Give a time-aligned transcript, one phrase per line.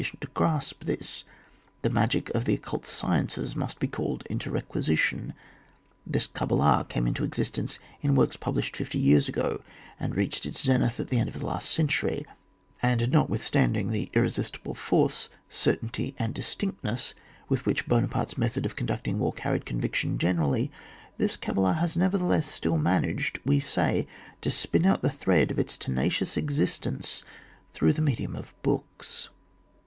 [0.03, 1.23] cient to grasp this,
[1.83, 5.35] the magic of the occult sciences must be called into requisition.
[6.07, 9.61] This cabala came into existence in works published fifty years ago,
[9.99, 12.25] and reached its zenith at the end of the last century;
[12.81, 17.13] and not withstanding the irresistible force, cer tainty and distinctness
[17.47, 20.71] with which Buona parte's method of conducting war carried conviction generally,
[21.19, 24.07] this cabala has, nevertheless, still managed, we say,
[24.41, 27.23] to spin out the thread of its tenacious exis tence
[27.71, 29.29] through the medium of books.